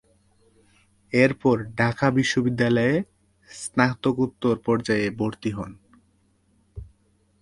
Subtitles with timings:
[1.13, 2.95] এরপর ঢাকা বিশ্ববিদ্যালয়ে
[3.49, 5.71] স্নাতকোত্তর পর্যায়ে ভর্তি হন।